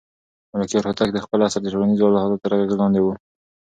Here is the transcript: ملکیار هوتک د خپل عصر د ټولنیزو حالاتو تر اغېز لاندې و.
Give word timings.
ملکیار 0.53 0.83
هوتک 0.87 1.09
د 1.13 1.17
خپل 1.25 1.39
عصر 1.45 1.61
د 1.63 1.67
ټولنیزو 1.73 2.13
حالاتو 2.21 2.41
تر 2.43 2.51
اغېز 2.55 2.73
لاندې 2.81 2.99
و. 3.01 3.07